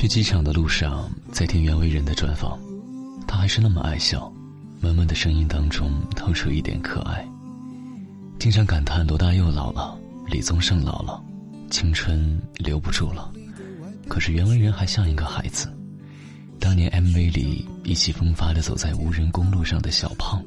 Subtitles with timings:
[0.00, 2.58] 去机场的路上，在听袁惟仁的专访，
[3.28, 4.32] 他还是那么爱笑，
[4.80, 7.22] 闷闷的声音当中透出一点可爱。
[8.38, 9.94] 经常感叹罗大佑老了，
[10.26, 11.22] 李宗盛老了，
[11.68, 13.30] 青春留不住了。
[14.08, 15.70] 可是袁惟仁还像一个孩子。
[16.58, 20.42] 当年 MV 里意气风发的走在无人公路上的小胖，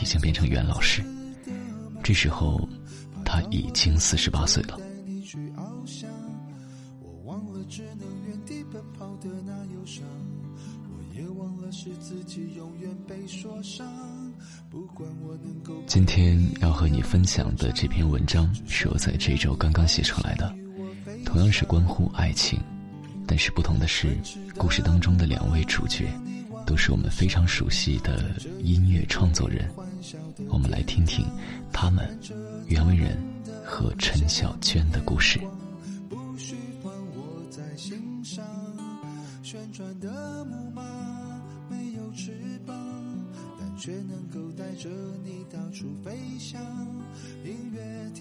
[0.00, 1.04] 已经变成袁老师。
[2.02, 2.66] 这时候，
[3.26, 4.78] 他已经四十八岁了。
[15.96, 20.54] 今天要和你分享的这篇文章是我在这周刚刚写出来的，
[21.24, 22.60] 同样是关乎爱情，
[23.26, 24.14] 但是不同的是，
[24.58, 26.06] 故事当中的两位主角
[26.66, 28.30] 都是我们非常熟悉的
[28.62, 29.70] 音乐创作人。
[30.50, 31.24] 我们来听听
[31.72, 32.06] 他们
[32.66, 33.16] 袁惟仁
[33.64, 35.40] 和陈小娟的故事。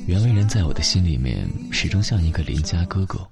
[0.08, 3.28] 袁惟仁在我的心里面始终像一个邻家哥哥，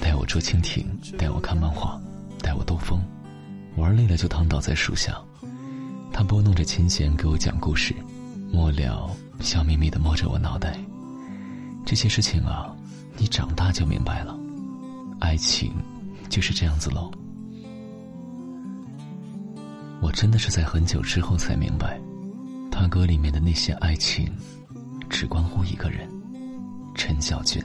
[0.00, 0.86] 带我捉蜻蜓，
[1.18, 2.00] 带我看漫画，
[2.40, 3.02] 带我兜风，
[3.76, 5.20] 玩累了就躺倒在树下，
[6.12, 7.94] 他拨弄着琴弦给我讲故事，
[8.50, 10.78] 末了笑眯眯的摸着我脑袋。
[11.84, 12.74] 这些事情啊，
[13.18, 14.36] 你长大就明白了，
[15.20, 15.72] 爱情
[16.30, 17.12] 就是这样子喽。
[20.04, 21.98] 我真的是在很久之后才明白，
[22.70, 24.30] 他歌里面的那些爱情，
[25.08, 26.06] 只关乎一个人，
[26.94, 27.64] 陈小娟。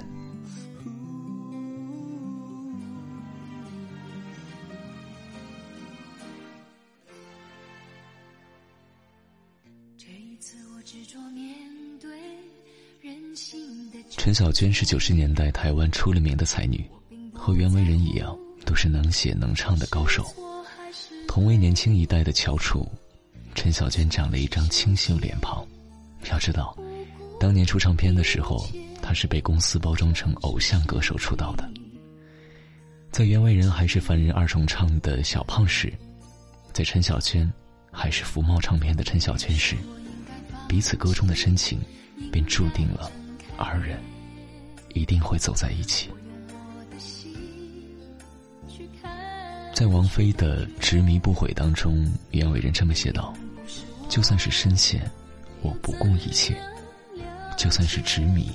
[14.12, 16.90] 陈小娟是九十年代台湾出了名的才女，
[17.34, 18.34] 和袁惟仁一样，
[18.66, 20.24] 都是能写能唱的高手。
[21.30, 22.92] 同为年轻一代的翘楚，
[23.54, 25.64] 陈小娟长了一张清秀脸庞。
[26.32, 26.76] 要知道，
[27.40, 28.68] 当年出唱片的时候，
[29.00, 31.70] 她是被公司包装成偶像歌手出道的。
[33.12, 35.94] 在袁惟仁还是凡人二重唱的小胖时，
[36.74, 37.48] 在陈小娟
[37.92, 39.76] 还是福茂唱片的陈小娟时，
[40.68, 41.80] 彼此歌中的深情，
[42.32, 43.12] 便注定了
[43.56, 44.00] 二人
[44.96, 46.10] 一定会走在一起。
[49.80, 53.34] 在王菲的《执迷不悔》当中，袁伟仁这么写道
[54.12, 55.10] ：“就算是深陷，
[55.62, 56.54] 我不顾一切；
[57.58, 58.52] 就算是执迷，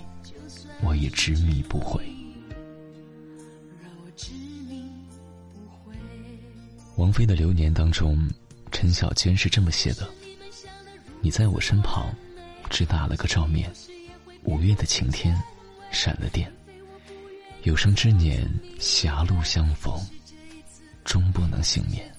[0.83, 2.05] 我也执迷不悔。”
[6.97, 8.29] 王菲的《流年》当中，
[8.71, 10.07] 陈小娟是这么写的
[11.25, 12.15] ：“你在我身旁，
[12.69, 13.67] 只打了个照面；
[14.43, 15.43] 五月的晴天，
[15.91, 16.53] 闪了电。
[17.63, 18.47] 有生之年，
[18.79, 19.99] 狭路相逢。”
[21.05, 22.11] 终不能幸免。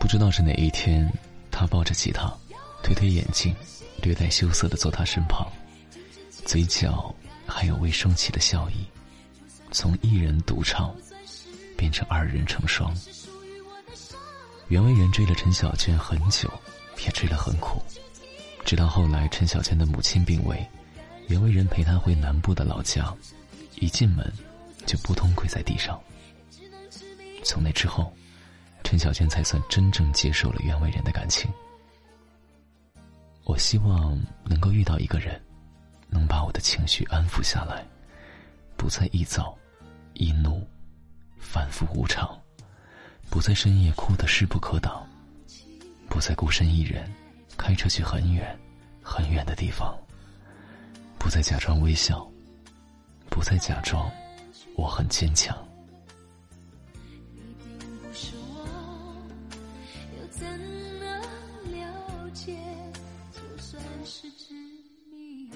[0.00, 1.10] 不知道是哪一天，
[1.50, 2.32] 他抱着吉他，
[2.82, 3.54] 推推眼镜，
[4.02, 5.50] 略带羞涩的坐他身旁，
[6.44, 7.14] 嘴角
[7.46, 8.84] 还有未升起的笑意，
[9.70, 10.94] 从一人独唱，
[11.76, 12.94] 变成二人成双。
[14.68, 16.50] 袁惟仁追了陈小娟很久，
[17.04, 17.82] 也追了很苦，
[18.64, 20.66] 直到后来陈小娟的母亲病危，
[21.28, 23.14] 袁惟仁陪她回南部的老家，
[23.76, 24.30] 一进门，
[24.86, 25.98] 就扑通跪在地上。
[27.44, 28.12] 从那之后，
[28.82, 31.50] 陈小娟才算真正接受了袁惟仁的感情。
[33.44, 35.40] 我希望能够遇到一个人，
[36.08, 37.86] 能把我的情绪安抚下来，
[38.76, 39.54] 不再易躁、
[40.14, 40.66] 易怒、
[41.38, 42.40] 反复无常，
[43.28, 45.06] 不在深夜哭得势不可挡，
[46.08, 47.12] 不再孤身一人
[47.58, 48.58] 开车去很远、
[49.02, 49.94] 很远的地方，
[51.18, 52.26] 不再假装微笑，
[53.28, 54.10] 不再假装
[54.74, 55.54] 我很坚强。
[64.04, 64.54] 是执
[65.10, 65.48] 迷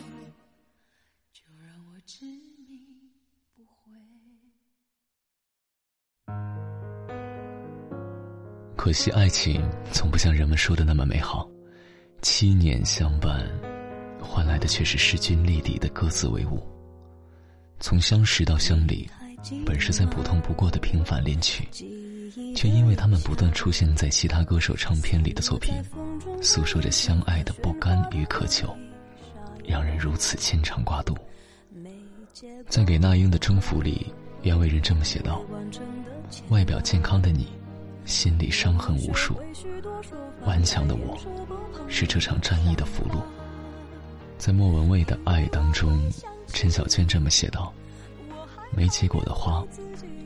[1.33, 3.13] 就让我执迷
[3.55, 3.93] 不悔
[8.77, 9.63] 可惜爱情
[9.93, 11.49] 从不像人们说的那么美好，
[12.23, 13.47] 七年相伴，
[14.21, 16.67] 换来的却是势均力敌的各自为伍。
[17.81, 19.09] 从相识到相离，
[19.67, 21.69] 本是再普通不过的平凡恋曲，
[22.55, 25.75] 却因为他们不断出现在其他歌手唱片里的作品，
[26.43, 28.75] 诉说着相爱的不甘与渴求，
[29.67, 31.17] 让人如此牵肠挂肚。
[32.69, 34.13] 在给那英的征服里，
[34.43, 35.45] 袁惟仁这么写道
[36.51, 37.49] ：“外表健康的你。”
[38.05, 39.39] 心里伤痕无数，
[40.47, 41.19] 顽强的我，
[41.89, 43.21] 是这场战役的俘虏。
[44.39, 46.11] 在莫文蔚的《爱》当中，
[46.47, 47.71] 陈小娟这么写道
[48.73, 49.63] ：“没结果的花，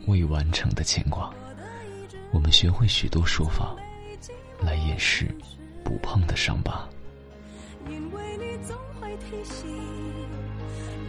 [0.06, 1.34] 未完成的牵挂。
[2.30, 3.74] 我们学会许多说法，
[4.60, 5.26] 来掩饰
[5.84, 6.88] 不碰的伤疤。
[7.88, 9.66] 因为你总会提醒，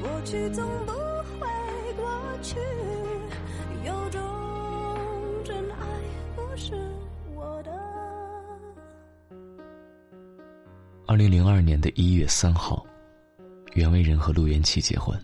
[0.02, 0.92] 过去总不
[1.40, 1.48] 会
[1.96, 2.10] 过
[2.42, 2.58] 去，
[3.86, 4.22] 有种
[5.46, 5.86] 真爱
[6.36, 6.74] 不是
[7.36, 7.72] 我的。
[11.06, 12.86] 二零零二年的一月三号，
[13.74, 15.18] 袁惟仁和陆元琪结婚。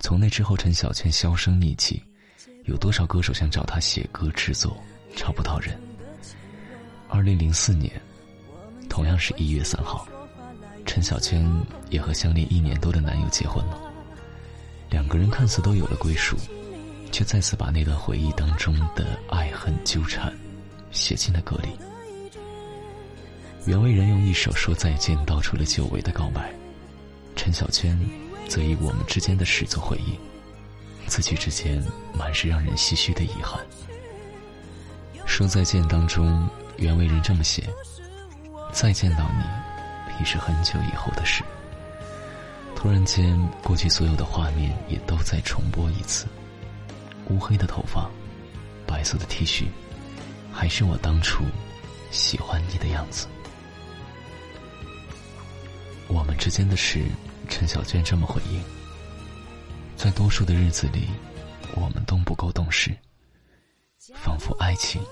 [0.00, 2.02] 从那之后，陈小泉销声匿迹，
[2.64, 4.76] 有多少歌手想找他写歌制作？
[5.14, 5.78] 找不到人。
[7.08, 7.90] 二零零四年，
[8.96, 10.08] 同样是一月三号，
[10.86, 11.46] 陈小娟
[11.90, 13.78] 也和相恋一年多的男友结婚了。
[14.88, 16.34] 两个人看似都有了归属，
[17.12, 20.34] 却再次把那段回忆当中的爱恨纠缠
[20.92, 21.68] 写进了歌里。
[23.66, 26.50] 袁惟仁用一首《说再见》道出了久违的告白，
[27.36, 28.00] 陈小娟
[28.48, 30.18] 则以我们之间的事做回应，
[31.06, 31.84] 字句之间
[32.14, 33.60] 满是让人唏嘘的遗憾。
[35.26, 36.48] 说再见当中，
[36.78, 37.68] 袁惟仁这么写
[38.76, 41.42] ：“再见到你，已是很久以后的事。”
[42.76, 46.26] 突然间，过去所有的画面也都在重播一次。
[47.30, 48.10] 乌黑的头发，
[48.86, 49.64] 白色的 T 恤，
[50.52, 51.42] 还是我当初
[52.10, 53.26] 喜欢你的样子。
[56.06, 57.02] 我们之间的事，
[57.48, 58.62] 陈小娟这么回应：
[59.96, 61.08] 在多数的日子里，
[61.74, 62.94] 我们都不够懂事，
[64.14, 65.02] 仿佛爱情。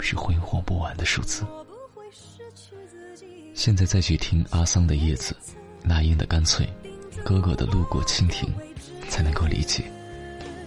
[0.00, 1.44] 是挥霍不完的数字。
[3.58, 5.34] 现在再去听阿桑的叶子，
[5.82, 6.64] 那英的干脆，
[7.24, 8.48] 哥哥的路过蜻蜓，
[9.08, 9.82] 才能够理解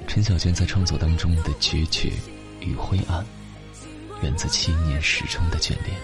[0.10, 2.12] 陈小娟在创作当中的决绝
[2.60, 3.26] 与灰暗，
[4.22, 5.98] 源自七年始终的眷恋。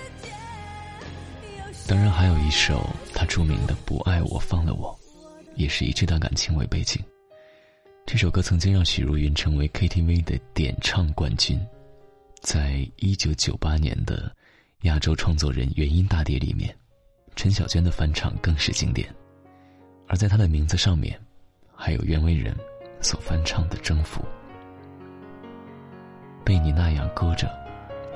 [1.90, 4.98] 当然，还有一首他著名的《不爱我放了我》，
[5.56, 7.04] 也是以这段感情为背景。
[8.06, 11.60] 这首歌曾经让许茹芸成为 KTV 的点唱冠军。
[12.40, 14.34] 在一九九八年的
[14.82, 16.74] 亚洲创作人原音大碟里面，
[17.36, 19.14] 陈小娟的翻唱更是经典。
[20.08, 21.20] 而在她的名字上面，
[21.76, 22.56] 还有袁惟仁
[23.02, 24.22] 所翻唱的《征服》。
[26.46, 27.50] 被你那样搁着、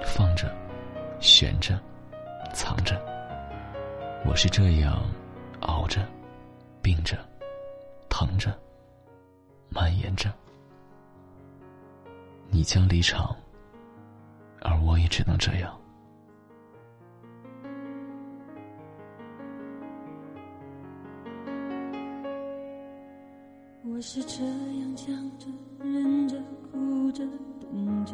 [0.05, 0.55] 放着、
[1.19, 1.81] 悬着、
[2.53, 2.95] 藏着，
[4.23, 5.03] 我是这样
[5.61, 6.07] 熬着、
[6.81, 7.17] 病着、
[8.07, 8.55] 疼着、
[9.67, 10.31] 蔓延着。
[12.51, 13.35] 你将离场。
[14.63, 15.80] 而我也只能这样。
[24.01, 25.05] 我是这样讲
[25.37, 25.45] 着、
[25.77, 26.35] 忍着、
[26.71, 27.23] 哭着、
[27.59, 28.13] 等着，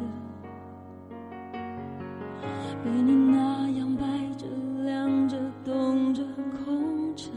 [2.84, 4.04] 被你那样摆
[4.36, 4.46] 着、
[4.84, 6.22] 晾着、动着、
[6.62, 7.30] 空着，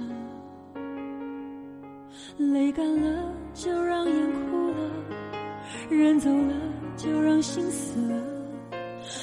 [2.40, 4.92] 泪干了就让眼哭了，
[5.90, 6.54] 人走了
[6.98, 8.22] 就让心死了。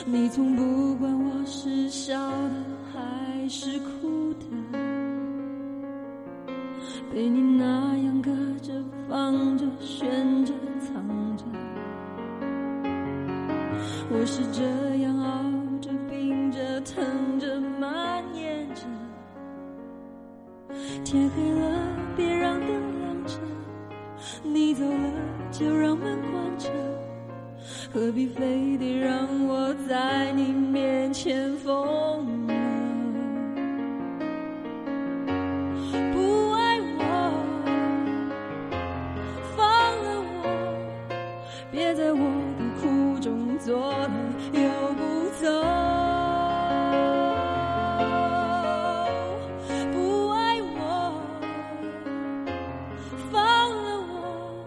[0.07, 4.09] 你从不管我是笑的还是哭，
[7.13, 8.31] 被你那样搁
[8.63, 8.73] 着
[9.09, 11.45] 放着悬着藏着，
[14.11, 14.63] 我是这
[15.03, 15.43] 样熬
[15.81, 18.83] 着病着疼着蔓延着。
[21.05, 21.81] 天黑了
[22.15, 23.39] 别让灯亮着，
[24.43, 25.13] 你走了
[25.51, 26.71] 就让门关着。
[27.93, 32.27] 何必非得让我在你面前疯
[43.69, 44.11] 做了，
[44.55, 44.61] 又
[44.95, 45.47] 不走。
[49.93, 49.97] 不
[50.31, 50.81] 爱我，
[53.31, 53.37] 放
[53.71, 54.65] 了我，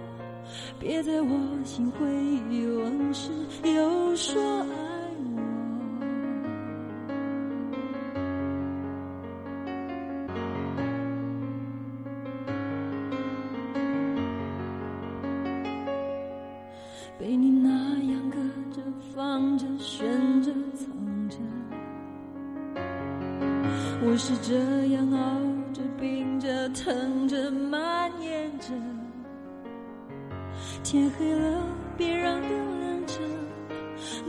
[0.79, 1.29] 别在我
[1.65, 2.08] 心回
[2.51, 3.31] 忆往事。
[3.63, 4.39] 又说
[24.23, 24.53] 是这
[24.93, 28.67] 样熬着病着疼着蔓延着，
[30.83, 31.63] 天黑了
[31.97, 32.49] 别让灯
[32.79, 33.15] 亮着。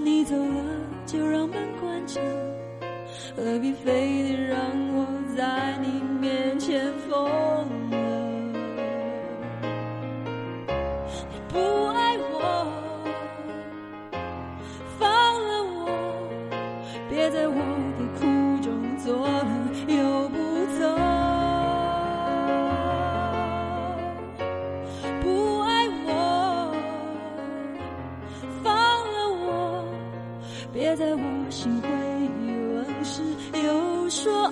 [0.03, 0.65] 你走了，
[1.05, 2.23] 就让门关着，
[3.37, 4.59] 何必非得让
[4.95, 5.07] 我
[5.37, 7.21] 在你面前疯
[7.91, 8.12] 了？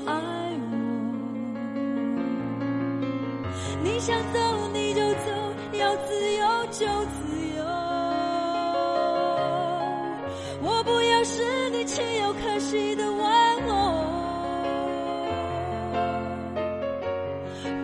[0.06, 0.72] 爱我
[3.82, 4.38] 你想走
[4.72, 5.30] 你就走
[5.78, 7.64] 要自由就自由。
[10.62, 13.72] 我不要是你情有可惜的玩偶。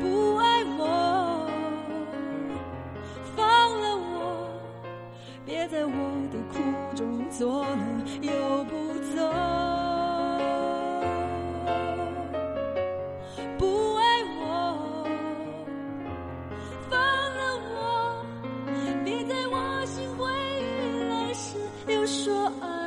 [0.01, 1.47] 不爱我
[3.35, 4.49] 放了我
[5.45, 5.91] 别在我
[6.33, 6.59] 的苦
[6.95, 7.77] 中作乐
[8.23, 9.46] 又不走
[22.47, 22.86] I.